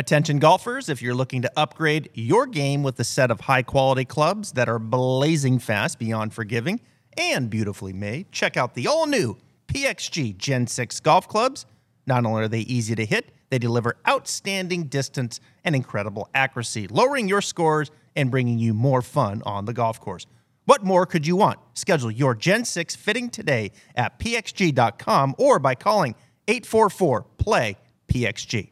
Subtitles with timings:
[0.00, 4.06] Attention golfers, if you're looking to upgrade your game with a set of high quality
[4.06, 6.80] clubs that are blazing fast, beyond forgiving,
[7.18, 9.36] and beautifully made, check out the all new
[9.66, 11.66] PXG Gen 6 golf clubs.
[12.06, 17.28] Not only are they easy to hit, they deliver outstanding distance and incredible accuracy, lowering
[17.28, 20.24] your scores and bringing you more fun on the golf course.
[20.64, 21.58] What more could you want?
[21.74, 26.14] Schedule your Gen 6 fitting today at pxg.com or by calling
[26.48, 27.76] 844 PLAY
[28.08, 28.70] PXG.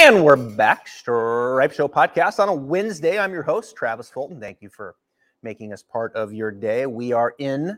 [0.00, 3.18] And we're back, Stripe Show podcast on a Wednesday.
[3.18, 4.38] I'm your host, Travis Fulton.
[4.38, 4.94] Thank you for
[5.42, 6.86] making us part of your day.
[6.86, 7.76] We are in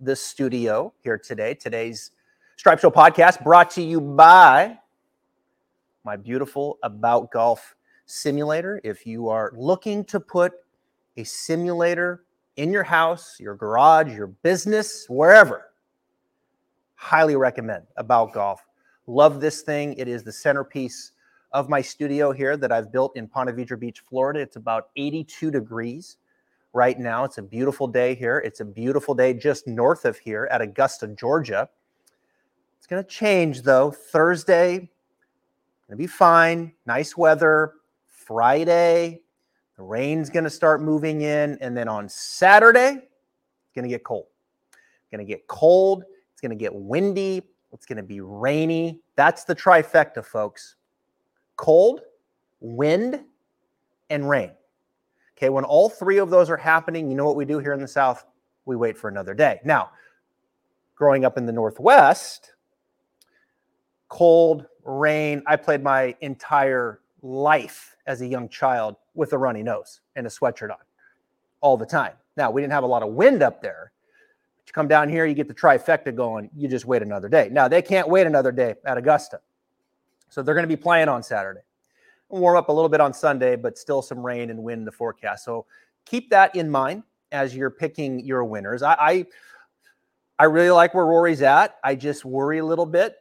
[0.00, 1.54] the studio here today.
[1.54, 2.12] Today's
[2.56, 4.78] Stripe Show podcast brought to you by
[6.04, 7.74] my beautiful About Golf
[8.06, 8.80] simulator.
[8.84, 10.52] If you are looking to put
[11.16, 12.22] a simulator
[12.54, 15.72] in your house, your garage, your business, wherever,
[16.94, 18.64] highly recommend About Golf.
[19.08, 19.94] Love this thing.
[19.94, 21.10] It is the centerpiece
[21.56, 24.40] of my studio here that I've built in Ponte Vedra Beach, Florida.
[24.40, 26.18] It's about 82 degrees
[26.74, 27.24] right now.
[27.24, 28.42] It's a beautiful day here.
[28.44, 31.66] It's a beautiful day just north of here at Augusta, Georgia.
[32.76, 33.90] It's going to change though.
[33.90, 34.88] Thursday, going
[35.92, 36.74] to be fine.
[36.84, 37.72] Nice weather.
[38.06, 39.22] Friday,
[39.78, 41.56] the rain's going to start moving in.
[41.62, 44.26] And then on Saturday, it's going to get cold.
[44.72, 46.04] It's going to get cold.
[46.32, 47.40] It's going to get windy.
[47.72, 49.00] It's going to be rainy.
[49.16, 50.76] That's the trifecta, folks
[51.56, 52.00] cold,
[52.60, 53.20] wind,
[54.10, 54.52] and rain.
[55.36, 57.80] Okay, when all three of those are happening, you know what we do here in
[57.80, 58.24] the South?
[58.64, 59.60] We wait for another day.
[59.64, 59.90] Now,
[60.94, 62.54] growing up in the Northwest,
[64.08, 70.00] cold, rain, I played my entire life as a young child with a runny nose
[70.14, 70.78] and a sweatshirt on
[71.60, 72.14] all the time.
[72.36, 73.92] Now, we didn't have a lot of wind up there.
[74.58, 77.48] But you come down here, you get the trifecta going, you just wait another day.
[77.50, 79.40] Now, they can't wait another day at Augusta.
[80.28, 81.60] So they're going to be playing on Saturday.
[82.28, 84.92] Warm up a little bit on Sunday, but still some rain and wind in the
[84.92, 85.44] forecast.
[85.44, 85.66] So
[86.04, 88.82] keep that in mind as you're picking your winners.
[88.82, 89.26] I, I,
[90.38, 91.76] I really like where Rory's at.
[91.84, 93.16] I just worry a little bit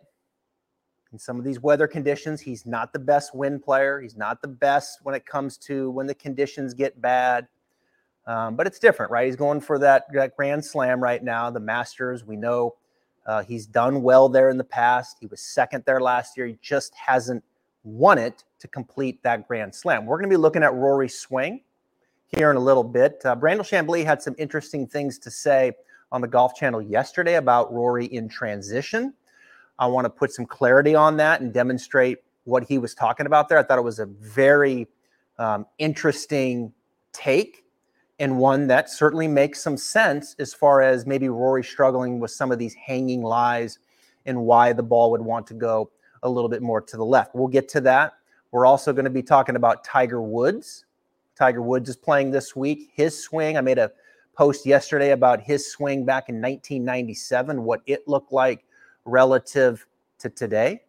[1.12, 2.42] in some of these weather conditions.
[2.42, 4.02] He's not the best wind player.
[4.02, 7.48] He's not the best when it comes to when the conditions get bad.
[8.28, 9.28] Um, but it's different, right?
[9.28, 12.26] He's going for that, that Grand Slam right now, the Masters.
[12.26, 12.76] We know
[13.26, 15.18] uh, he's done well there in the past.
[15.20, 16.46] He was second there last year.
[16.46, 17.44] He just hasn't
[17.84, 20.06] won it to complete that Grand Slam.
[20.06, 21.62] We're going to be looking at Rory's swing
[22.28, 23.22] here in a little bit.
[23.24, 25.72] Uh, Brandel Chamblee had some interesting things to say
[26.12, 29.14] on the Golf Channel yesterday about Rory in transition.
[29.78, 33.50] I want to put some clarity on that and demonstrate what he was talking about
[33.50, 33.58] there.
[33.58, 34.88] I thought it was a very
[35.38, 36.72] um, interesting
[37.12, 37.65] take
[38.20, 42.52] and one that certainly makes some sense as far as maybe Rory struggling with some
[42.52, 43.80] of these hanging lies
[44.26, 45.90] and why the ball would want to go
[46.24, 47.36] a little bit more to the left.
[47.36, 48.14] We'll get to that.
[48.52, 50.86] We're also going to be talking about Tiger Woods.
[51.36, 52.92] Tiger Woods is playing this week.
[52.94, 53.92] His swing, I made a
[54.36, 58.66] post yesterday about his swing back in 1997, what it looked like
[59.04, 59.86] relative
[60.20, 60.82] to today.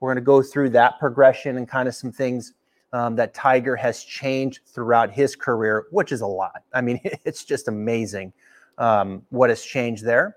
[0.00, 2.54] We're going to go through that progression and kind of some things
[2.92, 6.62] um, that Tiger has changed throughout his career, which is a lot.
[6.72, 8.32] I mean, it's just amazing
[8.78, 10.36] um, what has changed there.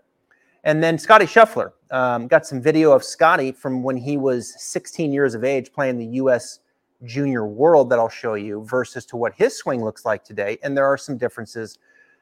[0.64, 5.12] And then Scottie Scheffler um, got some video of Scottie from when he was 16
[5.12, 6.60] years of age playing the U.S.
[7.04, 10.60] Junior World that I'll show you versus to what his swing looks like today.
[10.62, 11.80] And there are some differences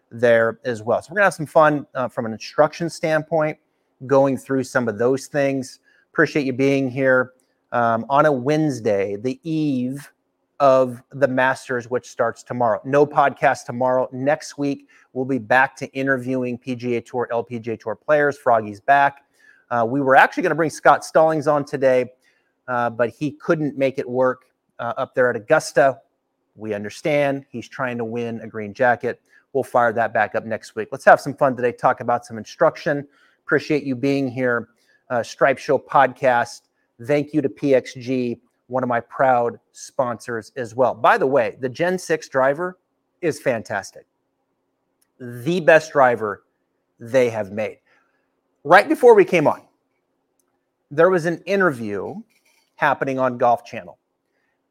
[0.10, 1.02] there as well.
[1.02, 3.58] So we're gonna have some fun uh, from an instruction standpoint,
[4.08, 5.80] going through some of those things.
[6.12, 7.34] Appreciate you being here
[7.72, 10.12] um, on a Wednesday, the eve
[10.60, 12.82] of the Masters, which starts tomorrow.
[12.84, 14.10] No podcast tomorrow.
[14.12, 18.38] Next week, we'll be back to interviewing PGA Tour, LPGA Tour players.
[18.38, 19.24] Froggy's back.
[19.72, 22.12] Uh, we were actually going to bring Scott Stallings on today,
[22.68, 24.46] uh, but he couldn't make it work
[24.80, 26.00] uh, up there at Augusta.
[26.56, 29.22] We understand he's trying to win a green jacket.
[29.54, 30.90] We'll fire that back up next week.
[30.92, 33.08] Let's have some fun today, talk about some instruction.
[33.46, 34.70] Appreciate you being here.
[35.10, 36.62] Uh, Stripe Show podcast.
[37.04, 38.40] Thank you to PXG
[38.70, 40.94] one of my proud sponsors as well.
[40.94, 42.78] By the way, the Gen 6 driver
[43.22, 44.06] is fantastic.
[45.20, 46.44] The best driver
[47.00, 47.80] they have made.
[48.64, 49.64] Right before we came on,
[50.92, 52.16] there was an interview
[52.76, 53.98] happening on Golf Channel.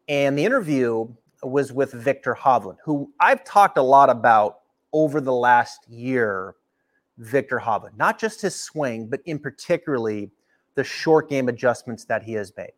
[0.08, 1.08] And the interview
[1.42, 4.60] was with Viktor Hovland, who I've talked a lot about
[4.92, 6.54] over the last year.
[7.18, 10.30] Viktor Hovland, not just his swing, but in particularly
[10.76, 12.70] the short game adjustments that he has made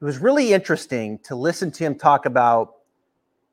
[0.00, 2.74] it was really interesting to listen to him talk about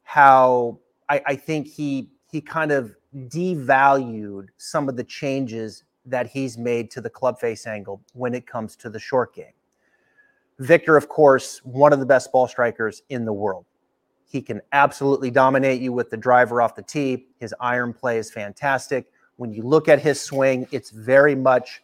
[0.03, 0.79] how
[1.09, 2.95] I, I think he he kind of
[3.27, 8.45] devalued some of the changes that he's made to the club face angle when it
[8.45, 9.53] comes to the short game.
[10.59, 13.65] Viktor, of course, one of the best ball strikers in the world.
[14.25, 17.27] He can absolutely dominate you with the driver off the tee.
[17.39, 19.11] His iron play is fantastic.
[19.37, 21.83] When you look at his swing, it's very much,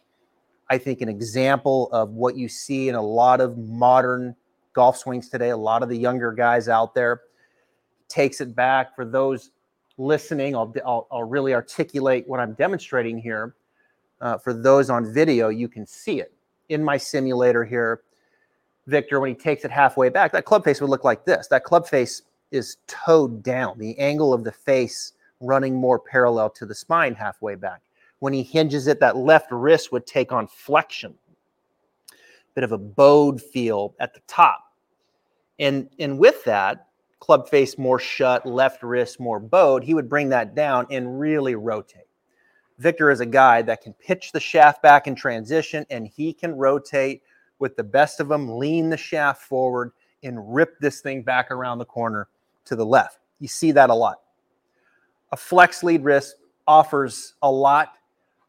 [0.68, 4.34] I think, an example of what you see in a lot of modern
[4.72, 5.50] golf swings today.
[5.50, 7.22] A lot of the younger guys out there
[8.08, 8.94] takes it back.
[8.94, 9.50] For those
[9.98, 13.54] listening, I'll, I'll, I'll really articulate what I'm demonstrating here.
[14.20, 16.32] Uh, for those on video, you can see it
[16.68, 18.02] in my simulator here.
[18.86, 21.46] Viktor, when he takes it halfway back, that club face would look like this.
[21.48, 26.66] That club face is toed down, the angle of the face running more parallel to
[26.66, 27.80] the spine halfway back.
[28.18, 31.14] When he hinges it, that left wrist would take on flexion,
[32.54, 34.64] bit of a bowed feel at the top.
[35.58, 36.88] And, and with that,
[37.20, 41.54] club face more shut, left wrist more bowed, he would bring that down and really
[41.54, 42.06] rotate.
[42.78, 46.56] Viktor is a guy that can pitch the shaft back in transition and he can
[46.56, 47.22] rotate
[47.58, 49.92] with the best of them, lean the shaft forward
[50.22, 52.28] and rip this thing back around the corner
[52.64, 53.18] to the left.
[53.38, 54.20] You see that a lot.
[55.32, 56.36] A flex lead wrist
[56.66, 57.92] offers a lot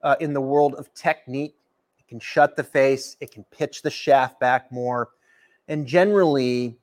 [0.02, 1.56] uh, in the world of technique.
[2.12, 5.12] Can shut the face, it can pitch the shaft back more.
[5.70, 6.78] And generally,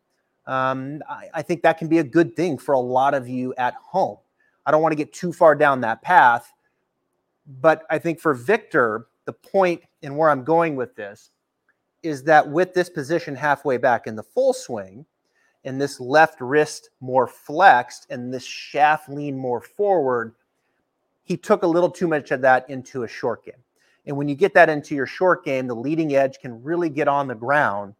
[0.46, 3.52] um, I, I think that can be a good thing for a lot of you
[3.58, 4.16] at home.
[4.64, 6.50] I don't want to get too far down that path,
[7.60, 11.30] but I think for Viktor, the point and where I'm going with this
[12.02, 15.04] is that with this position halfway back in the full swing,
[15.62, 20.34] and this left wrist more flexed and this shaft lean more forward,
[21.22, 23.62] he took a little too much of that into a short game.
[24.06, 27.08] And when you get that into your short game, the leading edge can really get
[27.08, 27.94] on the ground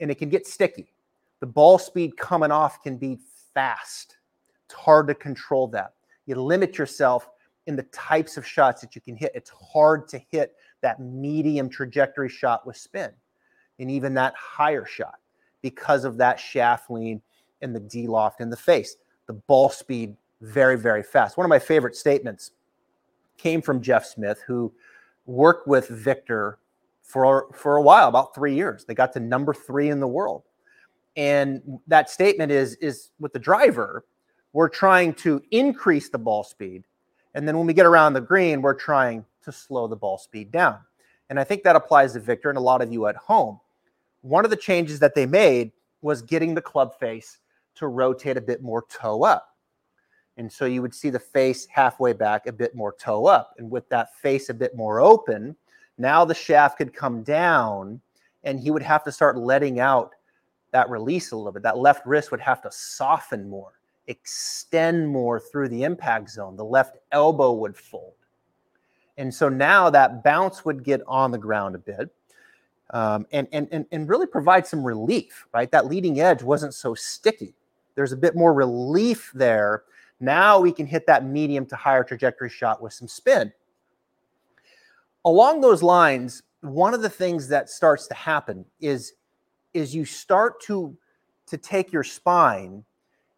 [0.00, 0.92] and it can get sticky
[1.40, 3.18] the ball speed coming off can be
[3.54, 4.16] fast.
[4.64, 5.92] It's hard to control that.
[6.26, 7.28] You limit yourself
[7.66, 9.32] in the types of shots that you can hit.
[9.34, 13.10] It's hard to hit that medium trajectory shot with spin
[13.78, 15.16] and even that higher shot
[15.62, 17.20] because of that shaft lean
[17.62, 18.96] and the D loft in the face.
[19.26, 21.36] The ball speed very, very fast.
[21.36, 22.52] One of my favorite statements
[23.36, 24.72] came from Jeff Smith, who
[25.26, 26.58] worked with Viktor
[27.02, 28.84] for, for a while, about three years.
[28.84, 30.44] They got to number three in the world.
[31.16, 34.04] And that statement is is with the driver,
[34.52, 36.84] we're trying to increase the ball speed.
[37.34, 40.50] And then when we get around the green, we're trying to slow the ball speed
[40.50, 40.78] down.
[41.30, 43.60] And I think that applies to Viktor and a lot of you at home.
[44.22, 45.72] One of the changes that they made
[46.02, 47.38] was getting the club face
[47.76, 49.55] to rotate a bit more toe up.
[50.36, 53.54] And so you would see the face halfway back, a bit more toe up.
[53.58, 55.56] And with that face a bit more open,
[55.98, 58.00] now the shaft could come down
[58.44, 60.14] and he would have to start letting out
[60.72, 61.62] that release a little bit.
[61.62, 63.72] That left wrist would have to soften more,
[64.08, 66.56] extend more through the impact zone.
[66.56, 68.12] The left elbow would fold.
[69.16, 72.10] And so now that bounce would get on the ground a bit
[72.90, 75.70] um, and, and, and, and really provide some relief, right?
[75.70, 77.54] That leading edge wasn't so sticky.
[77.94, 79.84] There's a bit more relief there.
[80.20, 83.52] Now we can hit that medium to higher trajectory shot with some spin.
[85.24, 89.14] Along those lines, one of the things that starts to happen is
[89.74, 90.96] is you start to
[91.46, 92.84] to take your spine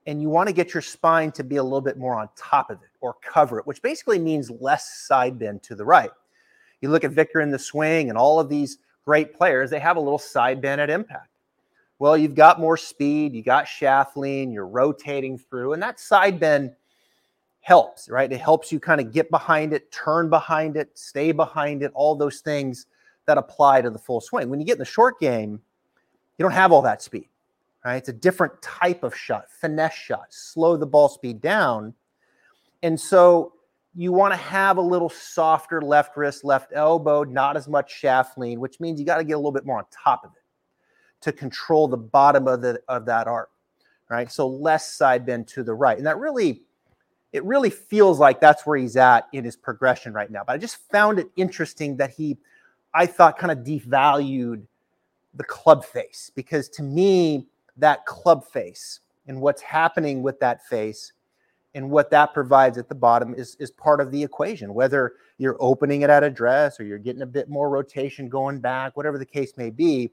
[0.06, 2.70] and you want to get your spine to be a little bit more on top
[2.70, 6.10] of it or cover it, which basically means less side bend to the right.
[6.80, 9.96] You look at Victor in the swing and all of these great players, they have
[9.96, 11.28] a little side bend at impact.
[12.00, 16.38] Well, you've got more speed, you got shaft lean, you're rotating through, and that side
[16.38, 16.72] bend
[17.60, 18.30] helps, right?
[18.30, 22.14] It helps you kind of get behind it, turn behind it, stay behind it, all
[22.14, 22.86] those things
[23.26, 24.48] that apply to the full swing.
[24.48, 25.60] When you get in the short game,
[26.38, 27.28] you don't have all that speed,
[27.84, 27.96] right?
[27.96, 31.94] It's a different type of shot, finesse shot, slow the ball speed down.
[32.84, 33.54] And so
[33.96, 38.38] you want to have a little softer left wrist, left elbow, not as much shaft
[38.38, 40.37] lean, which means you got to get a little bit more on top of it
[41.20, 43.50] to control the bottom of the of that arc,
[44.08, 44.30] right?
[44.30, 45.96] So less side bend to the right.
[45.96, 46.62] And that really
[47.32, 50.42] it really feels like that's where he's at in his progression right now.
[50.46, 52.38] But I just found it interesting that he
[52.94, 54.62] I thought kind of devalued
[55.34, 57.46] the club face because to me
[57.76, 61.12] that club face and what's happening with that face
[61.74, 65.56] and what that provides at the bottom is, is part of the equation whether you're
[65.60, 69.24] opening it at address or you're getting a bit more rotation going back whatever the
[69.24, 70.10] case may be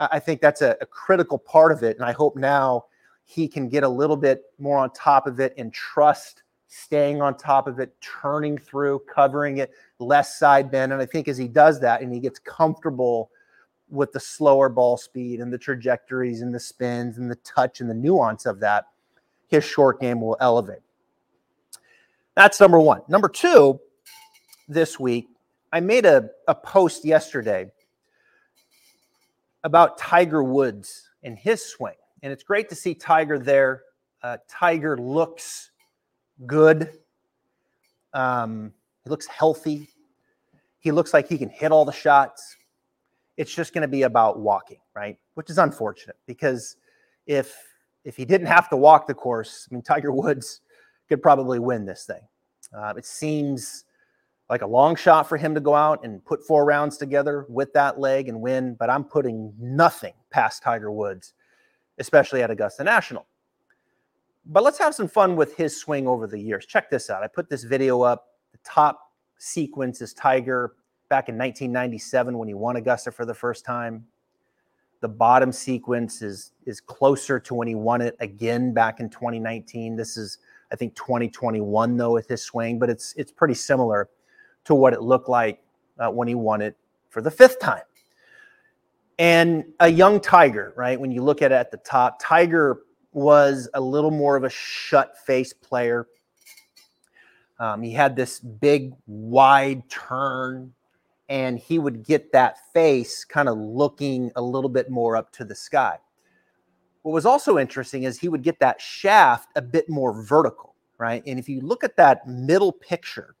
[0.00, 2.84] i think that's a, a critical part of it and i hope now
[3.24, 7.36] he can get a little bit more on top of it and trust staying on
[7.36, 11.48] top of it turning through covering it less side bend and i think as he
[11.48, 13.30] does that and he gets comfortable
[13.90, 17.90] with the slower ball speed and the trajectories and the spins and the touch and
[17.90, 18.86] the nuance of that,
[19.48, 20.80] his short game will elevate.
[22.36, 23.02] That's number one.
[23.08, 23.80] Number two,
[24.68, 25.28] this week,
[25.72, 27.70] I made a, a post yesterday
[29.64, 31.94] about Tiger Woods and his swing.
[32.22, 33.82] And it's great to see Tiger there.
[34.22, 35.70] Uh, Tiger looks
[36.46, 36.92] good.
[38.12, 38.72] Um,
[39.04, 39.88] he looks healthy.
[40.78, 42.56] He looks like he can hit all the shots.
[43.36, 45.18] It's just going to be about walking, right?
[45.34, 46.76] Which is unfortunate because
[47.26, 47.56] if
[48.04, 50.62] if he didn't have to walk the course, I mean, Tiger Woods
[51.08, 52.22] could probably win this thing.
[52.74, 53.84] Uh, it seems
[54.50, 57.72] like a long shot for him to go out and put four rounds together with
[57.72, 61.34] that leg and win, but I'm putting nothing past Tiger Woods,
[61.98, 63.26] especially at Augusta National.
[64.44, 66.66] But let's have some fun with his swing over the years.
[66.66, 67.22] Check this out.
[67.22, 68.26] I put this video up.
[68.50, 70.74] The top sequence is Tiger
[71.08, 74.04] back in 1997 when he won Augusta for the first time.
[75.00, 79.96] The bottom sequence is is closer to when he won it again back in 2019.
[79.96, 80.38] This is
[80.72, 84.10] I think 2021 though with his swing, but it's it's pretty similar
[84.70, 85.60] to what it looked like
[85.98, 86.76] uh, when he won it
[87.08, 87.82] for the fifth time.
[89.18, 90.98] And a young Tiger, right?
[90.98, 94.48] When you look at it at the top, Tiger was a little more of a
[94.48, 96.06] shut face player.
[97.58, 100.72] Um, he had this big, wide turn,
[101.28, 105.44] and he would get that face kind of looking a little bit more up to
[105.44, 105.98] the sky.
[107.02, 111.24] What was also interesting is he would get that shaft a bit more vertical, right?
[111.26, 113.34] And if you look at that middle picture,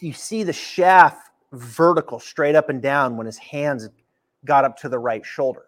[0.00, 3.88] you see the shaft vertical straight up and down when his hands
[4.44, 5.66] got up to the right shoulder.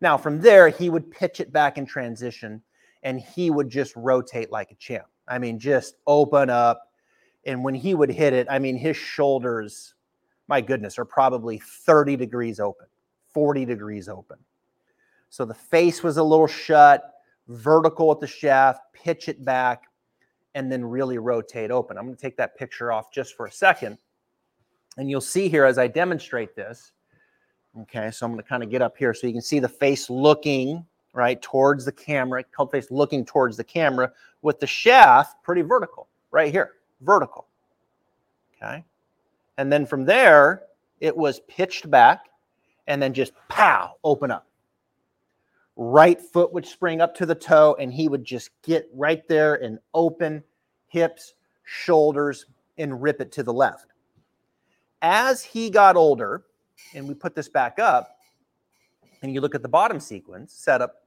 [0.00, 2.62] Now, from there, he would pitch it back in transition
[3.02, 5.06] and he would just rotate like a champ.
[5.28, 6.90] I mean, just open up.
[7.46, 9.94] And when he would hit it, I mean, his shoulders,
[10.48, 12.86] my goodness, are probably 30 degrees open,
[13.32, 14.38] 40 degrees open.
[15.30, 17.14] So the face was a little shut,
[17.48, 19.84] vertical at the shaft, pitch it back
[20.54, 21.96] and then really rotate open.
[21.96, 23.98] I'm going to take that picture off just for a second.
[24.96, 26.92] And you'll see here as I demonstrate this.
[27.82, 29.68] Okay, so I'm going to kind of get up here so you can see the
[29.68, 34.10] face looking right towards the camera, cult face looking towards the camera
[34.42, 37.46] with the shaft pretty vertical right here, vertical.
[38.56, 38.84] Okay,
[39.56, 40.64] and then from there,
[40.98, 42.26] it was pitched back
[42.88, 44.49] and then just pow, open up
[45.80, 49.54] right foot would spring up to the toe and he would just get right there
[49.54, 50.44] and open
[50.88, 51.32] hips,
[51.64, 52.44] shoulders,
[52.76, 53.86] and rip it to the left.
[55.00, 56.42] As he got older,
[56.94, 58.18] and we put this back up,
[59.22, 61.06] and you look at the bottom sequence, setup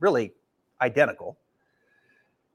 [0.00, 0.32] really
[0.80, 1.36] identical,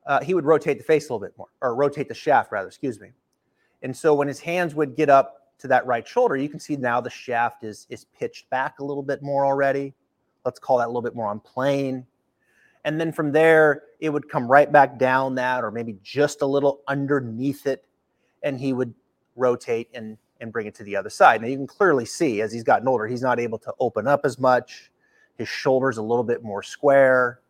[0.08, 2.70] uh, he would rotate the face a little bit more, or rotate the shaft rather,
[2.70, 3.12] excuse me.
[3.84, 6.75] And so when his hands would get up to that right shoulder, you can see
[6.75, 9.94] now the shaft is, is pitched back a little bit more already
[10.45, 12.05] let's call that a little bit more on plane.
[12.83, 16.45] And then from there, it would come right back down that, or maybe just a
[16.45, 17.86] little underneath it,
[18.43, 18.93] and he would
[19.36, 21.39] rotate and and bring it to the other side.
[21.41, 24.21] Now you can clearly see as he's gotten older, he's not able to open up
[24.25, 24.91] as much.
[25.38, 27.41] His shoulders a little bit more square,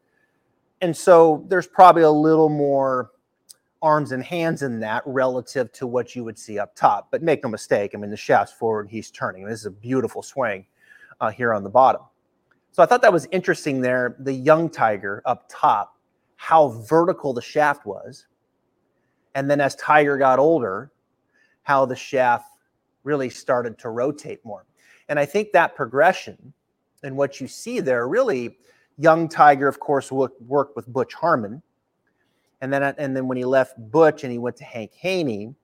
[0.82, 3.12] and so there's probably a little more
[3.82, 7.10] arms and hands in that relative to what you would see up top.
[7.10, 9.46] But make no mistake, I mean the shaft's forward, he's turning.
[9.46, 10.66] This is a beautiful swing
[11.22, 12.02] uh, here on the bottom.
[12.72, 15.98] So I thought that was interesting there, the young Tiger up top,
[16.38, 18.28] how vertical the shaft was.
[19.36, 20.92] And then as Tiger got older,
[21.64, 22.50] how the shaft
[23.04, 24.66] really started to rotate more.
[25.10, 26.54] And I think that progression
[27.04, 28.58] and what you see there really
[28.98, 31.62] young Tiger, of course, worked with Butch Harmon.
[32.62, 35.56] And then, uh, and then when he left Butch and he went to Hank Haney,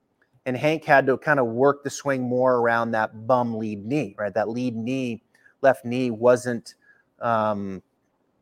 [0.46, 4.14] and Hank had to kind of work the swing more around that bum lead knee,
[4.18, 4.32] right?
[4.32, 5.22] That lead knee,
[5.60, 6.74] left knee wasn't
[7.20, 7.82] um,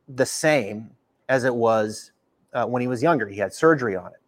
[0.07, 0.89] the same
[1.29, 2.11] as it was
[2.53, 3.27] uh, when he was younger.
[3.27, 4.21] He had surgery on it.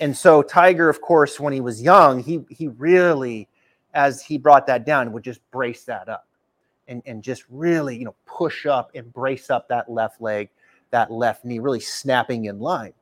[0.00, 3.48] And so Tiger, of course, when he was young, he he really,
[3.94, 6.26] as he brought that down, would just brace that up
[6.88, 10.48] and, and just really, you know, push up and brace up that left leg,
[10.90, 12.94] that left knee, really snapping in line.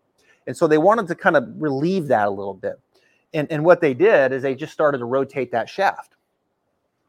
[0.47, 2.81] And so they wanted to kind of relieve that a little bit.
[3.35, 6.15] And, and what they did is they just started to rotate that shaft.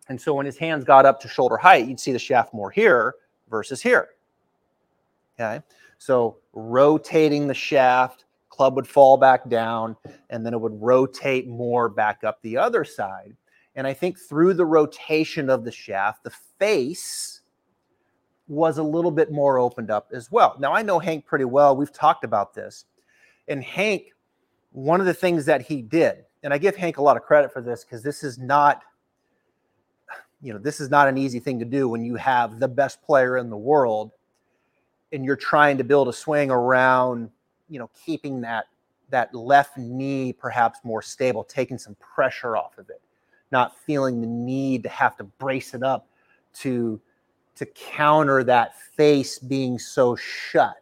[0.09, 2.69] And so when his hands got up to shoulder height, you'd see the shaft more
[2.69, 3.15] here
[3.49, 4.09] versus here.
[5.39, 5.63] Okay.
[5.97, 9.95] So rotating the shaft, club would fall back down,
[10.29, 13.35] and then it would rotate more back up the other side.
[13.75, 17.41] And I think through the rotation of the shaft, the face
[18.47, 20.55] was a little bit more opened up as well.
[20.59, 21.75] Now, I know Hank pretty well.
[21.75, 22.85] We've talked about this.
[23.47, 24.07] And Hank,
[24.71, 27.53] one of the things that he did, and I give Hank a lot of credit
[27.53, 28.81] for this because this is not
[30.41, 33.01] you know, this is not an easy thing to do when you have the best
[33.01, 34.11] player in the world
[35.11, 37.29] and you're trying to build a swing around,
[37.67, 38.65] you know, keeping that
[39.09, 43.01] that left knee perhaps more stable, taking some pressure off of it.
[43.51, 46.07] not feeling the need to have to brace it up
[46.53, 46.99] to
[47.55, 50.81] to counter that face being so shut.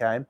[0.00, 0.24] Okay.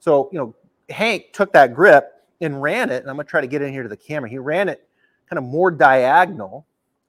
[0.00, 0.54] So, you know,
[0.90, 3.72] Hank took that grip and ran it, and I'm going to try to get in
[3.72, 4.28] here to the camera.
[4.28, 4.88] He ran it
[5.28, 6.66] kind of more diagonal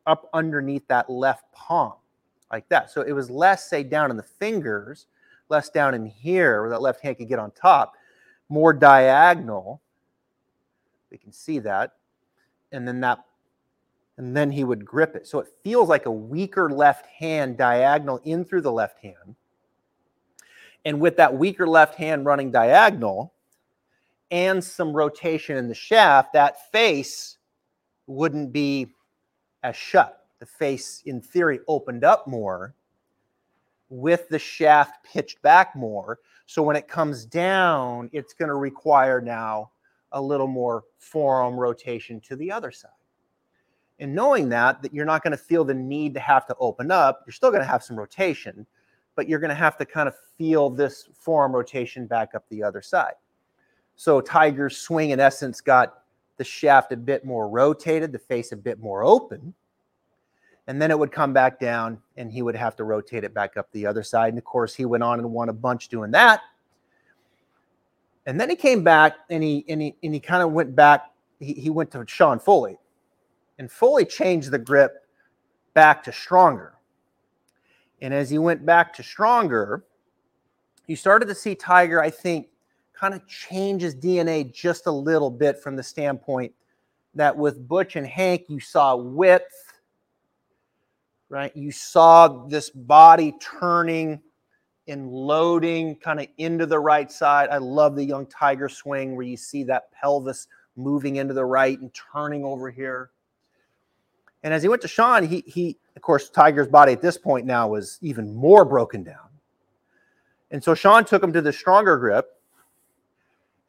[0.07, 1.93] up underneath that left palm,
[2.51, 2.89] like that.
[2.89, 5.05] So it was less, say, down in the fingers,
[5.49, 7.93] less down in here where that left hand could get on top,
[8.49, 9.81] more diagonal.
[11.11, 11.93] We can see that.
[12.71, 13.19] And then that
[14.17, 15.27] and then he would grip it.
[15.27, 19.35] So it feels like a weaker left hand diagonal in through the left hand.
[20.85, 23.33] And with that weaker left hand running diagonal
[24.31, 27.37] and some rotation in the shaft, that face
[28.07, 28.87] wouldn't be
[29.67, 30.25] as shut.
[30.39, 32.75] The face, in theory, opened up more
[33.89, 36.19] with the shaft pitched back more.
[36.45, 39.71] So when it comes down, it's going to require now
[40.11, 42.91] a little more forearm rotation to the other side
[43.99, 46.91] and knowing that that you're not going to feel the need to have to open
[46.91, 48.65] up you're still going to have some rotation
[49.15, 52.63] but you're going to have to kind of feel this forearm rotation back up the
[52.63, 53.13] other side
[53.95, 56.03] so tiger's swing in essence got
[56.37, 59.53] the shaft a bit more rotated the face a bit more open
[60.67, 63.55] and then it would come back down and he would have to rotate it back
[63.55, 64.29] up the other side.
[64.29, 66.41] And of course he went on and won a bunch doing that.
[68.25, 71.11] And then he came back and he and he, and he kind of went back.
[71.39, 72.77] He, he went to sean foley.
[73.57, 75.05] And Foley changed the grip
[75.73, 76.73] back to stronger.
[78.01, 79.83] And as he went back to stronger,
[80.85, 82.49] you started to see Tiger, I think,
[82.97, 86.51] kind of changes DNA just a little bit from the standpoint
[87.13, 89.73] that with Butch and Hank, you saw width,
[91.29, 91.55] right?
[91.55, 94.21] You saw this body turning
[94.87, 97.49] and loading kind of into the right side.
[97.49, 101.79] I love the young Tiger swing where you see that pelvis moving into the right
[101.79, 103.09] and turning over here.
[104.43, 107.45] And as he went to Sean, he he of course Tiger's body at this point
[107.45, 109.27] now was even more broken down.
[110.51, 112.36] And so Sean took him to the stronger grip,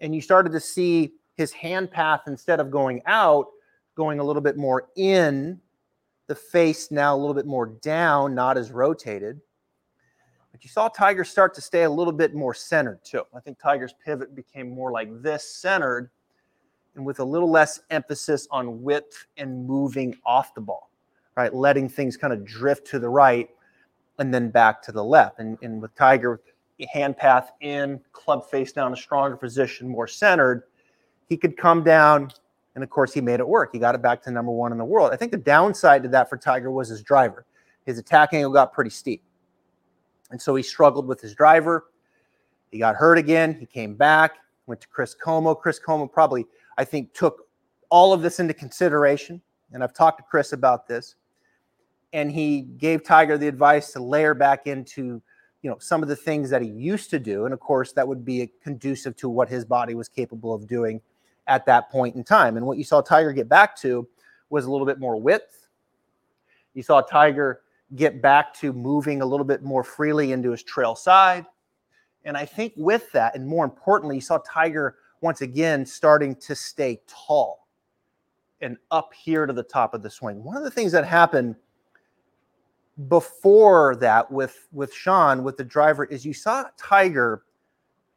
[0.01, 3.47] and you started to see his hand path instead of going out,
[3.95, 5.61] going a little bit more in,
[6.27, 9.41] the face now a little bit more down, not as rotated.
[10.53, 13.23] But you saw Tiger start to stay a little bit more centered too.
[13.35, 16.11] I think Tiger's pivot became more like this centered
[16.95, 20.91] and with a little less emphasis on width and moving off the ball,
[21.37, 21.55] right?
[21.55, 23.49] Letting things kind of drift to the right
[24.19, 25.39] and then back to the left.
[25.39, 26.41] And, and with Tiger,
[26.87, 30.65] hand path in, club face down, a stronger position, more centered,
[31.29, 32.31] he could come down.
[32.75, 33.71] And of course, he made it work.
[33.73, 35.11] He got it back to number one in the world.
[35.13, 37.45] I think the downside to that for Tiger was his driver.
[37.87, 39.23] His attack angle got pretty steep.
[40.31, 41.87] And so he struggled with his driver.
[42.71, 43.57] He got hurt again.
[43.59, 44.37] He came back,
[44.67, 45.55] went to Chris Como.
[45.55, 46.47] Chris Como probably
[46.79, 47.49] I think, took
[47.91, 49.43] all of this into consideration.
[49.73, 51.17] And I've talked to Chris about this.
[52.15, 55.21] And he gave Tiger the advice to layer back into,
[55.63, 57.45] you know, some of the things that he used to do.
[57.45, 61.01] And of course, that would be conducive to what his body was capable of doing
[61.47, 62.57] at that point in time.
[62.57, 64.07] And what you saw Tiger get back to
[64.51, 65.69] was a little bit more width.
[66.75, 67.63] You saw Tiger
[67.97, 71.47] get back to moving a little bit more freely into his trail side.
[72.25, 76.55] And I think with that, and more importantly, you saw Tiger once again starting to
[76.55, 77.67] stay tall
[78.61, 80.45] and up here to the top of the swing.
[80.45, 81.57] One of the things that happened
[83.07, 87.43] before that with with Sean with the driver is you saw Tiger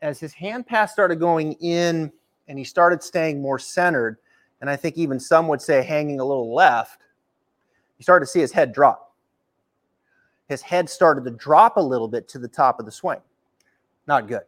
[0.02, 2.12] as his hand path started going in
[2.48, 4.18] and he started staying more centered
[4.60, 7.02] and I think even some would say hanging a little left.
[7.98, 9.14] You started to see his head drop.
[10.48, 13.22] His head started to drop a little bit to the top of the swing.
[14.08, 14.42] Not good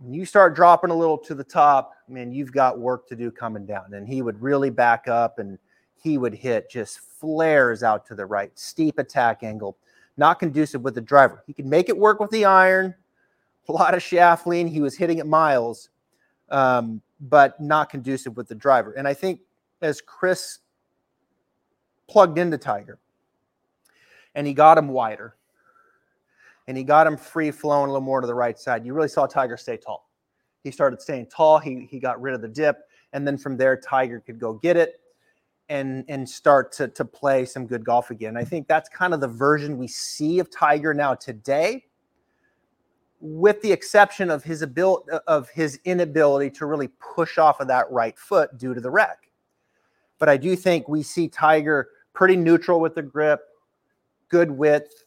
[0.00, 3.30] when you start dropping a little to the top, man, you've got work to do
[3.30, 3.92] coming down.
[3.92, 5.58] And he would really back up and
[5.96, 9.76] he would hit just flares out to the right, steep attack angle,
[10.16, 11.44] not conducive with the driver.
[11.46, 12.94] He could make it work with the iron,
[13.68, 14.66] a lot of shaft lean.
[14.66, 15.90] He was hitting it miles,
[16.48, 18.92] um, but not conducive with the driver.
[18.92, 19.40] And I think
[19.82, 20.58] as Chris
[22.08, 22.98] plugged into Tiger
[24.34, 25.36] and he got him wider,
[26.68, 28.86] and he got him free flowing a little more to the right side.
[28.86, 30.08] You really saw Tiger stay tall.
[30.62, 31.58] He started staying tall.
[31.58, 32.78] He, he got rid of the dip.
[33.12, 34.99] And then from there, Tiger could go get it
[35.70, 38.36] and, and start to, to play some good golf again.
[38.36, 41.86] I think that's kind of the version we see of Tiger now today,
[43.20, 47.90] with the exception of his ability of his inability to really push off of that
[47.90, 49.30] right foot due to the wreck.
[50.18, 53.40] But I do think we see Tiger pretty neutral with the grip,
[54.28, 55.04] good width,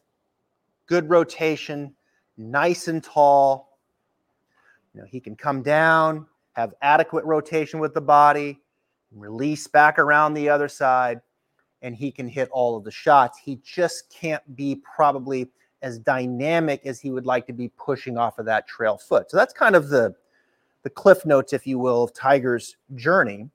[0.86, 1.93] good rotation,
[2.38, 3.80] nice and tall.
[4.93, 8.62] You know, he can come down, have adequate rotation with the body,
[9.15, 11.21] release back around the other side.
[11.82, 13.38] and he can hit all of the shots.
[13.38, 15.49] He just can't be probably
[15.82, 19.30] as dynamic as he would like to be pushing off of that trail foot.
[19.30, 20.15] So that's kind of the
[20.84, 23.49] the cliff notes, if you will, of Tiger's journey.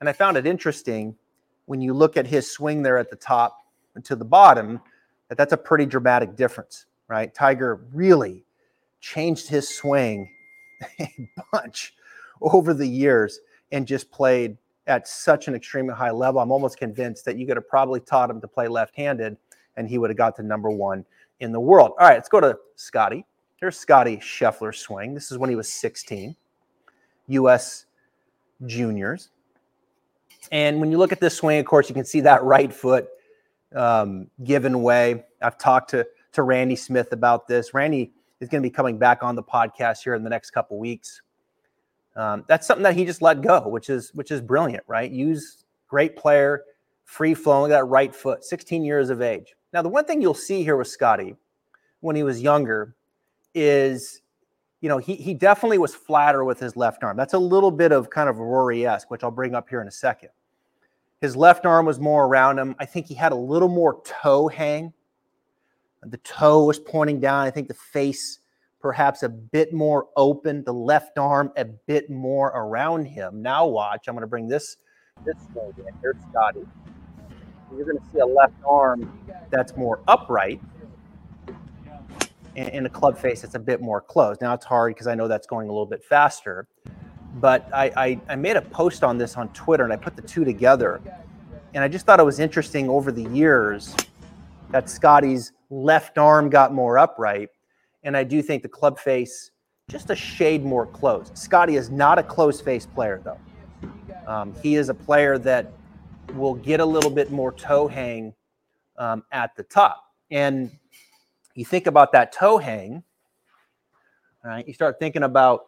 [0.00, 1.14] And I found it interesting
[1.66, 3.58] when you look at his swing there at the top
[3.94, 4.80] and to the bottom,
[5.28, 7.32] that that's a pretty dramatic difference, right?
[7.34, 8.44] Tiger really
[9.00, 10.30] changed his swing
[11.00, 11.08] a
[11.52, 11.94] bunch
[12.40, 13.40] over the years
[13.72, 14.56] and just played
[14.90, 16.40] at such an extremely high level.
[16.40, 19.36] I'm almost convinced that you could have probably taught him to play left-handed
[19.76, 21.04] and he would have got to number one
[21.38, 21.92] in the world.
[21.98, 23.24] All right, let's go to Scottie.
[23.56, 25.14] Here's Scottie Scheffler's swing.
[25.14, 26.34] This is when he was 16,
[27.28, 27.86] U.S.
[28.66, 29.30] juniors.
[30.50, 33.08] And when you look at this swing, of course, you can see that right foot
[33.74, 35.24] um, given way.
[35.40, 37.74] I've talked to, to Randy Smith about this.
[37.74, 40.78] Randy is going to be coming back on the podcast here in the next couple
[40.78, 41.22] weeks.
[42.20, 45.10] Um, that's something that he just let go, which is which is brilliant, right?
[45.10, 46.64] Use great player,
[47.04, 49.54] free flowing, that right foot, 16 years of age.
[49.72, 51.34] Now, the one thing you'll see here with Scottie
[52.00, 52.94] when he was younger
[53.54, 54.20] is,
[54.82, 57.16] you know, he, he definitely was flatter with his left arm.
[57.16, 59.88] That's a little bit of kind of Rory esque, which I'll bring up here in
[59.88, 60.28] a second.
[61.22, 62.76] His left arm was more around him.
[62.78, 64.92] I think he had a little more toe hang.
[66.02, 67.46] The toe was pointing down.
[67.46, 68.40] I think the face
[68.80, 73.42] perhaps a bit more open, the left arm a bit more around him.
[73.42, 74.76] Now watch, I'm going to bring this
[75.24, 75.94] this way in.
[76.00, 76.66] Here's Scottie
[77.76, 79.18] you're going to see a left arm
[79.50, 80.60] that's more upright
[82.56, 84.40] and, and a club face that's a bit more closed.
[84.40, 86.66] Now it's hard because I know that's going a little bit faster.
[87.36, 90.22] But I, I, I made a post on this on Twitter and I put the
[90.22, 91.00] two together.
[91.74, 93.94] And I just thought it was interesting over the years
[94.70, 97.50] that Scottie's left arm got more upright.
[98.02, 99.50] And I do think the club face
[99.88, 101.36] just a shade more closed.
[101.36, 103.38] Scottie is not a close face player, though.
[104.26, 105.72] Um, he is a player that
[106.34, 108.32] will get a little bit more toe hang
[108.96, 110.04] um, at the top.
[110.30, 110.70] And
[111.54, 113.02] you think about that toe hang,
[114.44, 114.66] right?
[114.66, 115.66] You start thinking about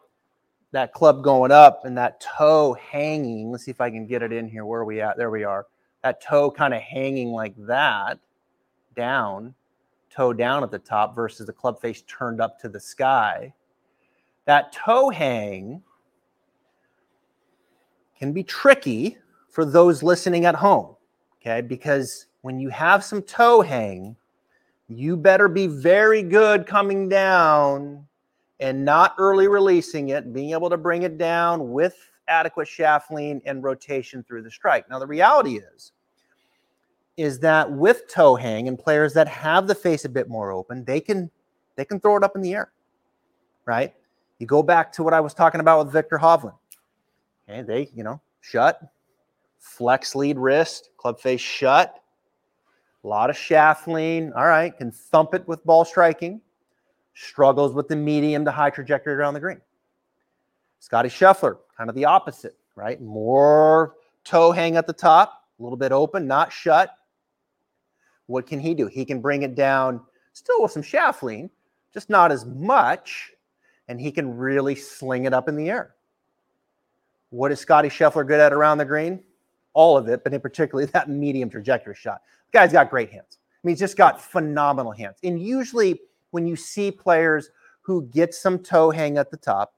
[0.71, 3.51] that club going up and that toe hanging.
[3.51, 4.65] Let's see if I can get it in here.
[4.65, 5.17] Where are we at?
[5.17, 5.67] There we are.
[6.03, 8.19] That toe kind of hanging like that
[8.95, 9.53] down,
[10.13, 13.53] toe down at the top versus the club face turned up to the sky.
[14.45, 15.81] That toe hang
[18.17, 19.17] can be tricky
[19.49, 20.95] for those listening at home,
[21.41, 21.61] okay?
[21.61, 24.15] Because when you have some toe hang,
[24.87, 28.05] you better be very good coming down
[28.59, 31.95] and not early releasing it, being able to bring it down with
[32.27, 34.89] adequate shaft lean and rotation through the strike.
[34.89, 35.91] Now, the reality is,
[37.17, 40.83] is that with toe hang and players that have the face a bit more open,
[40.85, 41.29] they can
[41.75, 42.71] they can throw it up in the air,
[43.65, 43.93] right?
[44.39, 46.55] You go back to what I was talking about with Viktor Hovland.
[47.47, 48.81] Okay, they you know shut,
[49.59, 52.01] flex lead wrist, club face shut,
[53.03, 54.33] a lot of shaft lean.
[54.35, 56.41] All right, can thump it with ball striking,
[57.13, 59.61] struggles with the medium to high trajectory around the green.
[60.79, 62.99] Scottie Scheffler, kind of the opposite, right?
[63.01, 66.93] More toe hang at the top, a little bit open, not shut.
[68.27, 68.87] What can he do?
[68.87, 70.01] He can bring it down
[70.33, 71.49] still with some shaft lean,
[71.93, 73.31] just not as much,
[73.87, 75.95] and he can really sling it up in the air.
[77.29, 79.23] What is Scottie Scheffler good at around the green?
[79.73, 82.21] all of it, but in particularly that medium trajectory shot.
[82.51, 83.37] The guy's got great hands.
[83.41, 85.17] I mean, he's just got phenomenal hands.
[85.23, 87.49] And usually, when you see players
[87.81, 89.73] who get some toe hang at the top,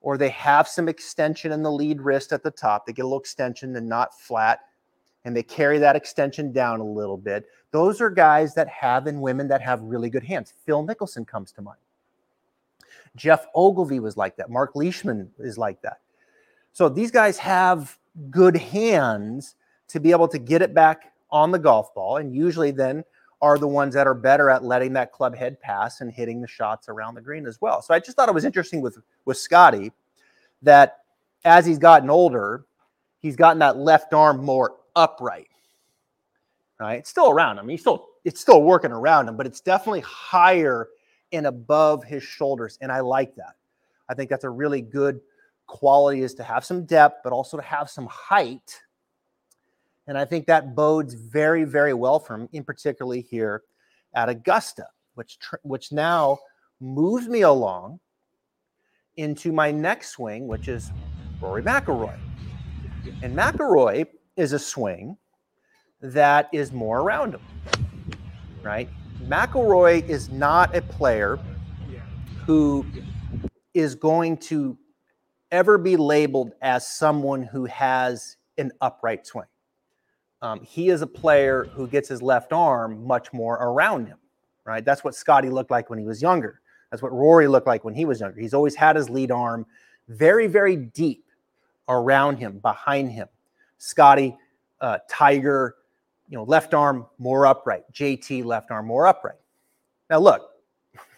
[0.00, 3.06] or they have some extension in the lead wrist at the top, they get a
[3.06, 4.60] little extension and not flat,
[5.24, 7.46] and they carry that extension down a little bit.
[7.70, 10.52] Those are guys that have and women that have really good hands.
[10.66, 11.78] Phil Mickelson comes to mind.
[13.16, 14.50] Geoff Ogilvy was like that.
[14.50, 16.00] Mark Leishman is like that.
[16.72, 17.98] So these guys have
[18.30, 19.54] good hands
[19.88, 23.04] to be able to get it back on the golf ball, and usually then
[23.40, 26.46] are the ones that are better at letting that club head pass and hitting the
[26.46, 27.82] shots around the green as well.
[27.82, 29.92] So I just thought it was interesting with with Scottie
[30.62, 30.98] that
[31.44, 32.64] as he's gotten older,
[33.18, 35.48] he's gotten that left arm more upright.
[36.80, 36.98] Right?
[36.98, 37.68] It's still around him.
[37.68, 40.88] He's still it's still working around him, but it's definitely higher
[41.32, 42.78] and above his shoulders.
[42.80, 43.54] And I like that.
[44.08, 45.20] I think that's a really good
[45.66, 48.80] quality is to have some depth, but also to have some height.
[50.06, 53.62] And I think that bodes very, very well for him, in particularly here
[54.14, 56.38] at Augusta, which tr- which now
[56.80, 58.00] moves me along
[59.16, 60.90] into my next swing, which is
[61.40, 62.18] Rory McIlroy.
[63.22, 65.16] And McIlroy is a swing
[66.00, 67.42] that is more around him,
[68.62, 68.88] right?
[69.22, 71.38] McIlroy is not a player
[72.46, 72.84] who
[73.74, 74.76] is going to
[75.50, 79.46] ever be labeled as someone who has an upright swing.
[80.42, 84.18] um, he is a player who gets his left arm much more around him,
[84.64, 84.84] right?
[84.84, 86.60] That's what Scottie looked like when he was younger.
[86.90, 88.40] That's what Rory looked like when he was younger.
[88.40, 89.66] He's always had his lead arm
[90.08, 91.24] very, very deep
[91.88, 93.28] around him, behind him.
[93.82, 94.36] Scottie,
[94.80, 95.74] uh, Tiger,
[96.28, 97.82] you know, left arm more upright.
[97.92, 99.38] JT, left arm more upright.
[100.08, 100.50] Now, look,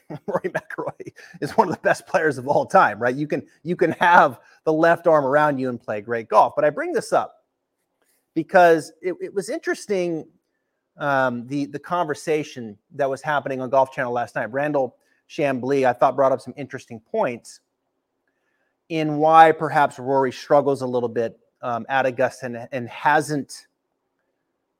[0.26, 3.14] Rory McIlroy is one of the best players of all time, right?
[3.14, 6.54] You can you can have the left arm around you and play great golf.
[6.56, 7.44] But I bring this up
[8.34, 10.26] because it, it was interesting
[10.96, 14.50] um, the the conversation that was happening on Golf Channel last night.
[14.50, 14.92] Brandel
[15.28, 17.60] Chamblee, I thought, brought up some interesting points
[18.88, 23.66] in why perhaps Rory struggles a little bit um, at Augusta and, and hasn't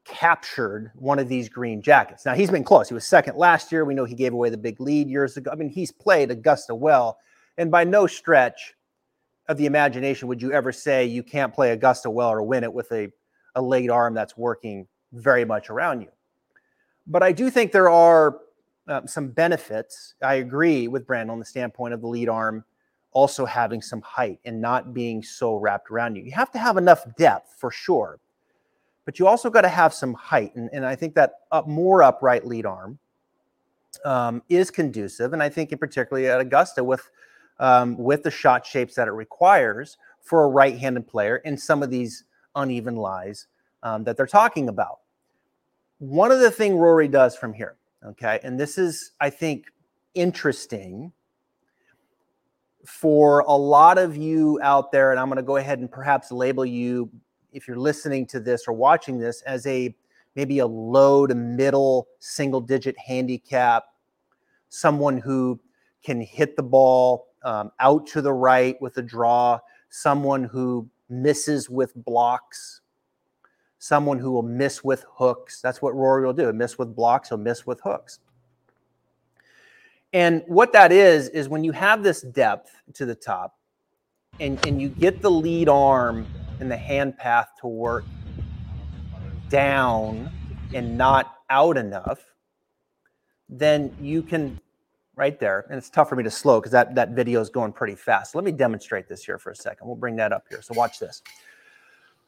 [0.05, 2.27] captured one of these green jackets.
[2.27, 2.88] Now he's been close.
[2.88, 3.85] He was second last year.
[3.85, 5.51] We know he gave away the big lead years ago.
[5.51, 7.18] I mean, he's played Augusta well,
[7.57, 8.75] and by no stretch
[9.49, 12.73] of the imagination would you ever say you can't play Augusta well or win it
[12.73, 13.09] with a
[13.57, 16.09] a late arm that's working very much around you.
[17.07, 18.38] But I do think there are
[18.88, 20.14] uh, some benefits.
[20.23, 22.64] I agree with Brandel on the standpoint of the lead arm
[23.14, 26.22] also having some height and not being so wrapped around you.
[26.22, 28.18] You have to have enough depth for sure,
[29.07, 30.55] but you also got to have some height.
[30.57, 32.98] And, and I think that up, more upright lead arm
[34.05, 35.33] um, is conducive.
[35.33, 37.09] And I think, in particularly at Augusta, with
[37.61, 41.90] um, with the shot shapes that it requires for a right-handed player in some of
[41.90, 42.24] these
[42.57, 43.46] uneven lies
[43.85, 44.98] um, that they're talking about.
[45.98, 49.66] One of the thing Rory does from here, okay, and this is, I think,
[50.14, 51.12] interesting
[52.85, 56.31] for a lot of you out there, and I'm going to go ahead and perhaps
[56.31, 57.11] label you,
[57.53, 59.94] if you're listening to this or watching this, as a
[60.37, 63.85] maybe a low to middle single digit handicap,
[64.68, 65.61] someone who
[66.03, 71.70] can hit the ball um, out to the right with a draw, someone who misses
[71.70, 72.81] with blocks,
[73.79, 75.61] someone who will miss with hooks.
[75.61, 76.53] That's what Rory will do.
[76.53, 78.18] miss with blocks, he'll miss with hooks.
[80.14, 83.59] And what that is, is when you have this depth to the top
[84.38, 86.27] and, and you get the lead arm
[86.61, 88.05] and the hand path to work
[89.48, 90.31] down
[90.72, 92.20] and not out enough,
[93.48, 94.61] then you can
[95.16, 95.66] right there.
[95.68, 98.37] And it's tough for me to slow because that, that video is going pretty fast.
[98.37, 99.87] Let me demonstrate this here for a second.
[99.87, 100.62] We'll bring that up here.
[100.62, 101.22] So watch this.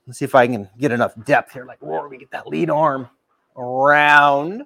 [0.09, 1.64] Let's see if I can get enough depth here.
[1.64, 3.09] Like, where we get that lead arm
[3.57, 4.64] around,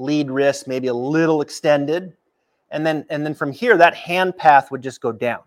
[0.00, 2.16] lead wrist maybe a little extended.
[2.70, 5.40] And then, and then from here, that hand path would just go down.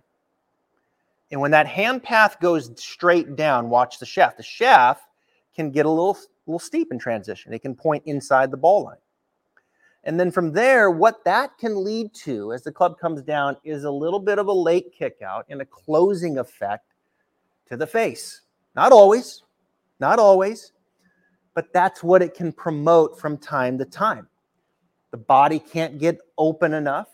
[1.31, 4.37] And when that hand path goes straight down, watch the shaft.
[4.37, 5.03] The shaft
[5.55, 7.53] can get a little, little steep in transition.
[7.53, 8.97] It can point inside the ball line.
[10.03, 13.85] And then from there, what that can lead to as the club comes down is
[13.85, 16.93] a little bit of a late kick out and a closing effect
[17.69, 18.41] to the face.
[18.75, 19.43] Not always,
[19.99, 20.73] not always,
[21.53, 24.27] but that's what it can promote from time to time.
[25.13, 27.07] The body can't get open enough,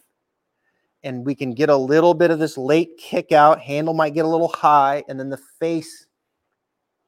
[1.04, 3.60] and we can get a little bit of this late kick out.
[3.60, 6.08] Handle might get a little high, and then the face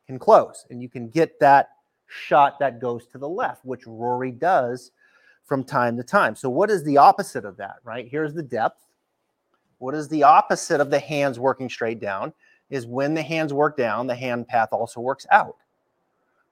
[0.06, 1.70] can close, and you can get that
[2.08, 4.92] shot that goes to the left, which Rory does
[5.46, 6.36] from time to time.
[6.36, 8.06] So, what is the opposite of that, right?
[8.06, 8.82] Here's the depth.
[9.78, 12.34] What is the opposite of the hands working straight down?
[12.70, 15.56] Is when the hands work down, the hand path also works out,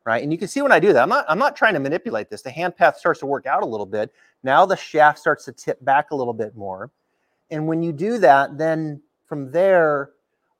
[0.09, 0.23] right?
[0.23, 2.31] And you can see when I do that, I'm not, I'm not trying to manipulate
[2.31, 2.41] this.
[2.41, 4.11] The hand path starts to work out a little bit.
[4.41, 6.89] Now the shaft starts to tip back a little bit more.
[7.51, 10.13] And when you do that, then from there,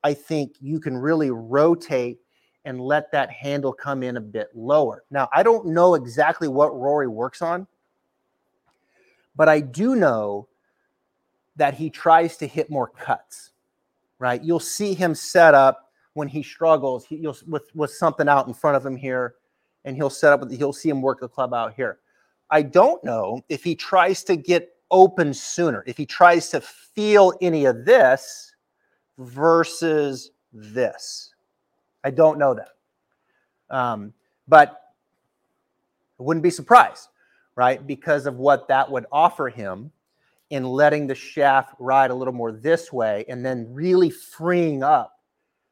[0.04, 2.20] I think you can really rotate
[2.64, 5.02] and let that handle come in a bit lower.
[5.10, 7.66] Now, I don't know exactly what Rory works on.
[9.34, 10.46] But I do know
[11.56, 13.50] that he tries to hit more cuts,
[14.20, 14.40] right?
[14.44, 18.76] You'll see him set up when he struggles he, with, with something out in front
[18.76, 19.34] of him here,
[19.84, 21.98] and he'll set up, with he'll see him work the club out here.
[22.50, 27.32] I don't know if he tries to get open sooner, if he tries to feel
[27.40, 28.54] any of this
[29.18, 31.34] versus this.
[32.02, 33.74] I don't know that.
[33.74, 34.12] Um,
[34.48, 34.80] but
[36.18, 37.10] I wouldn't be surprised
[37.60, 37.86] right?
[37.86, 39.92] Because of what that would offer him
[40.48, 45.19] in letting the shaft ride a little more this way and then really freeing up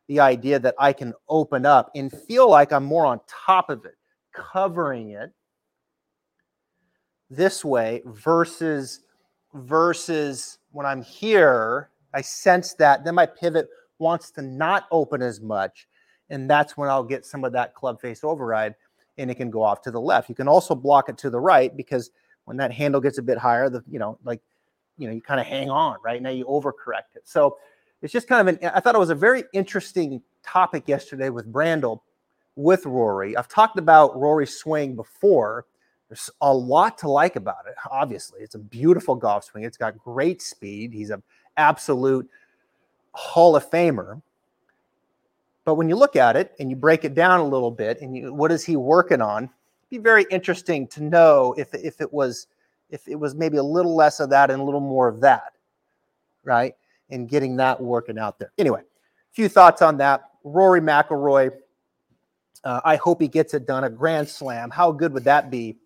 [0.09, 3.85] the idea that I can open up and feel like I'm more on top of
[3.85, 3.97] it,
[4.33, 5.33] covering it
[7.31, 9.01] this way versus
[9.55, 13.69] versus when I'm here, I sense that then my pivot
[13.99, 15.87] wants to not open as much.
[16.31, 18.75] And that's when I'll get some of that club face override
[19.17, 20.29] and it can go off to the left.
[20.29, 22.11] You can also block it to the right because
[22.45, 24.41] when that handle gets a bit higher, the you know, like
[24.97, 26.21] you know, you kind of hang on, right?
[26.21, 27.23] Now you overcorrect it.
[27.25, 27.57] So
[28.03, 31.53] it's just kind of an I thought it was a very interesting topic yesterday with
[31.53, 32.01] Brandel
[32.57, 33.37] with Rory.
[33.37, 35.65] I've talked about Rory's swing before.
[36.09, 37.75] There's a lot to like about it.
[37.91, 39.65] Obviously, it's a beautiful golf swing.
[39.65, 40.93] It's got great speed.
[40.93, 41.23] He's an
[41.57, 42.29] absolute
[43.13, 44.21] Hall of Famer.
[45.65, 48.17] But when you look at it and you break it down a little bit, and
[48.17, 49.45] you, what is he working on?
[49.45, 52.47] It'd be very interesting to know if if it was
[52.91, 55.53] if it was maybe a little less of that and a little more of that,
[56.43, 56.75] right?
[57.11, 58.53] And getting that working out there.
[58.59, 60.25] Anyway, a few thoughts on that.
[60.45, 61.51] Rory McIlroy.
[62.65, 63.85] Uh, I hope he gets it done.
[63.85, 64.71] A Grand Slam.
[64.71, 65.79] How good would that be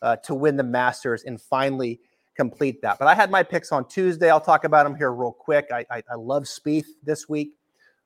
[0.00, 2.00] uh, to win the Masters and finally
[2.34, 2.98] complete that?
[2.98, 4.30] But I had my picks on Tuesday.
[4.30, 5.68] I'll talk about them here real quick.
[5.70, 7.52] I, I, I love Spieth this week.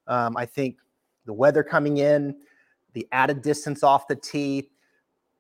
[0.07, 0.79] Um, I think
[1.27, 2.37] the weather coming in,
[2.93, 4.71] the added distance off the tee.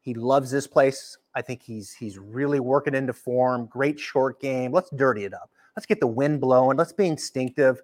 [0.00, 1.16] He loves this place.
[1.34, 3.66] I think he's he's really working into form.
[3.66, 4.70] Great short game.
[4.70, 5.50] Let's dirty it up.
[5.76, 6.76] Let's get the wind blowing.
[6.76, 7.82] Let's be instinctive.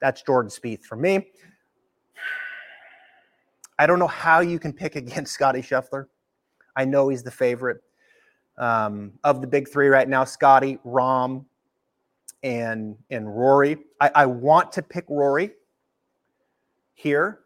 [0.00, 1.30] That's Jordan Spieth for me.
[3.78, 6.06] I don't know how you can pick against Scottie Scheffler.
[6.76, 7.82] I know he's the favorite
[8.58, 10.24] um, of the big three right now.
[10.24, 11.44] Scottie, Rahm,
[12.42, 13.78] and and Rory.
[14.00, 15.52] I, I want to pick Rory
[16.94, 17.40] here,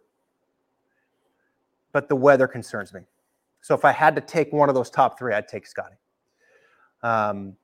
[1.93, 3.01] but the weather concerns me.
[3.61, 5.97] So if I had to take one of those top three, I'd take Scottie.
[7.03, 7.57] Um,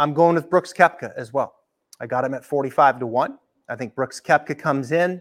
[0.00, 1.56] I'm going with Brooks Koepka as well.
[2.00, 3.38] I got him at 45 to 1.
[3.68, 5.20] I think Brooks Koepka comes in.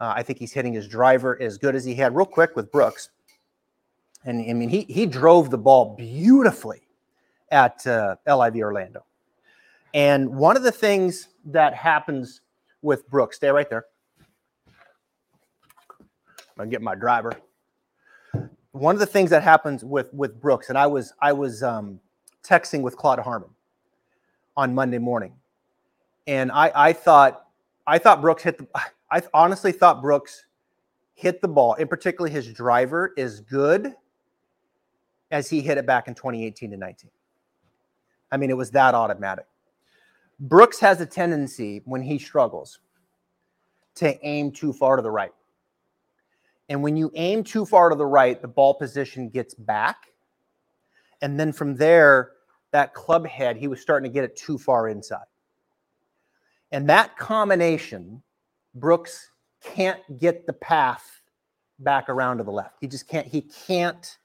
[0.00, 2.16] Uh, I think he's hitting his driver as good as he had.
[2.16, 3.10] Real quick with Brooks.
[4.24, 6.82] And I mean, he, he drove the ball beautifully
[7.52, 9.04] at uh, LIV Orlando.
[9.94, 12.40] And one of the things that happens
[12.82, 13.84] with Brooks, stay right there.
[16.58, 17.34] I'm get my driver.
[18.72, 22.00] One of the things that happens with with Brooks, and I was I was um,
[22.44, 23.50] texting with Claude Harmon
[24.56, 25.32] on Monday morning,
[26.26, 27.46] and I I thought
[27.86, 28.66] I thought Brooks hit the
[29.10, 30.46] I honestly thought Brooks
[31.14, 33.94] hit the ball, in particular his driver is good
[35.30, 37.10] as he hit it back in 2018 to 19.
[38.30, 39.46] I mean, it was that automatic.
[40.40, 42.80] Brooks has a tendency when he struggles
[43.96, 45.32] to aim too far to the right.
[46.68, 50.06] And when you aim too far to the right, the ball position gets back.
[51.20, 52.32] And then from there,
[52.72, 55.24] that club head, he was starting to get it too far inside.
[56.70, 58.22] And that combination,
[58.74, 59.30] Brooks
[59.62, 61.22] can't get the path
[61.78, 62.76] back around to the left.
[62.80, 64.18] He just can't, he can't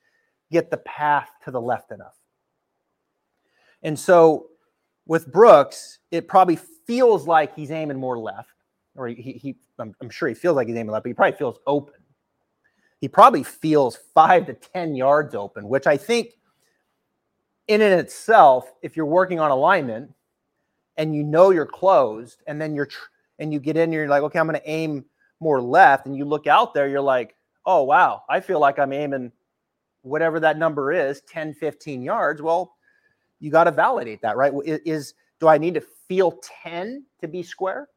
[0.51, 2.15] get the path to the left enough.
[3.83, 4.47] And so
[5.05, 6.57] with Brooks, it probably
[6.87, 8.49] feels like he's aiming more left,
[8.95, 11.37] or he, he I'm, I'm sure he feels like he's aiming left, but he probably
[11.37, 11.93] feels open
[12.99, 16.33] he probably feels five to 10 yards open, which I think
[17.67, 20.13] in and itself, if you're working on alignment
[20.97, 24.23] and you know you're closed and then you're, tr- and you get in you're like,
[24.23, 25.05] okay, I'm going to aim
[25.39, 26.05] more left.
[26.05, 29.31] And you look out there, you're like, oh, wow, I feel like I'm aiming
[30.01, 32.41] whatever that number is 10, 15 yards.
[32.41, 32.75] Well,
[33.39, 34.53] you got to validate that, right?
[34.65, 37.89] Is, is do I need to feel 10 to be square?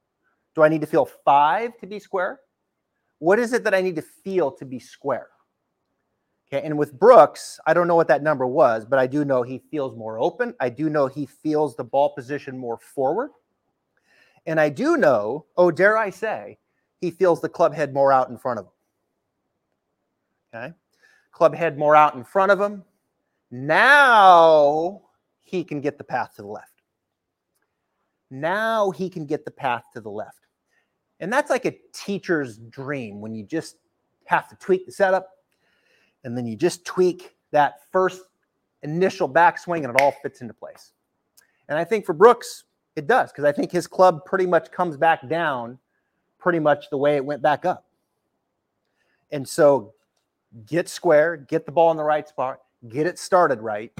[0.54, 2.40] Do I need to feel five to be square?
[3.18, 5.28] What is it that I need to feel to be square?
[6.52, 9.42] Okay, and with Brooks, I don't know what that number was, but I do know
[9.42, 10.52] he feels more open.
[10.58, 13.30] I do know he feels the ball position more forward.
[14.46, 16.58] And I do know, oh, dare I say,
[17.00, 18.72] he feels the club head more out in front of him.
[20.52, 20.74] Okay,
[21.30, 22.82] club head more out in front of him.
[23.52, 25.02] Now
[25.42, 26.82] he can get the path to the left.
[28.28, 30.46] Now he can get the path to the left.
[31.20, 33.76] And that's like a teacher's dream when you just
[34.24, 35.28] have to tweak the setup
[36.24, 38.22] and then you just tweak that first
[38.82, 40.92] initial backswing and it all fits into place.
[41.68, 42.64] And I think for Brooks,
[42.96, 45.78] it does because I think his club pretty much comes back down
[46.38, 47.86] pretty much the way it went back up.
[49.30, 49.94] And so
[50.66, 53.92] get square, get the ball in the right spot, get it started right.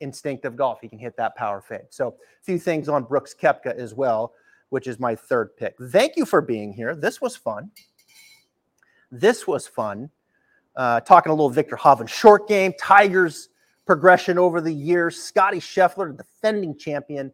[0.00, 0.80] Instinctive golf.
[0.80, 1.86] He can hit that power fade.
[1.90, 4.34] So a few things on Brooks Koepka as well
[4.74, 5.76] which is my third pick.
[5.80, 6.96] Thank you for being here.
[6.96, 7.70] This was fun.
[9.12, 10.10] This was fun.
[10.76, 13.48] Uh, talking a little Viktor Hovland short game, Tigers
[13.86, 17.32] progression over the years, Scottie Scheffler, defending champion,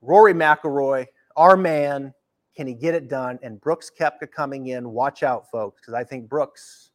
[0.00, 1.06] Rory McIlroy,
[1.36, 2.12] our man.
[2.56, 3.38] Can he get it done?
[3.42, 4.90] And Brooks Koepka coming in.
[4.90, 6.90] Watch out, folks, because I think Brooks,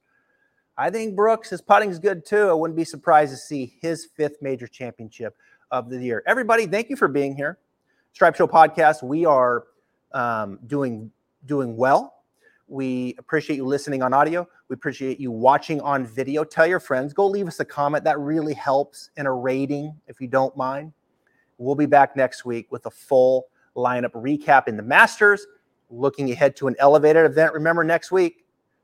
[0.78, 2.50] I think Brooks, his putting's good too.
[2.50, 5.38] I wouldn't be surprised to see his fifth major championship
[5.72, 6.22] of the year.
[6.28, 7.60] Everybody, thank you for being here.
[8.12, 9.04] Stripe Show podcast.
[9.04, 9.64] We are
[10.12, 11.12] um, doing
[11.46, 12.13] doing well.
[12.74, 14.48] We appreciate you listening on audio.
[14.68, 16.44] We appreciate you watching on video.
[16.44, 17.14] Tell your friends.
[17.14, 18.04] Go leave us a comment.
[18.04, 20.92] That really helps in a rating, if you don't mind.
[21.58, 25.46] We'll be back next week with a full lineup recap in the Masters.
[25.90, 27.54] Looking ahead to an elevated event.
[27.54, 28.44] Remember, next week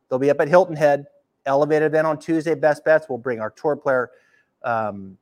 [0.09, 1.05] They'll be up at Hilton Head.
[1.45, 2.55] Elevated event on Tuesday.
[2.55, 3.07] Best bets.
[3.07, 4.11] We'll bring our tour player
[4.63, 5.17] um,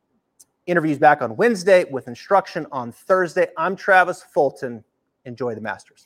[0.66, 3.48] interviews back on Wednesday with instruction on Thursday.
[3.58, 4.84] I'm Travis Fulton.
[5.26, 6.06] Enjoy the Masters.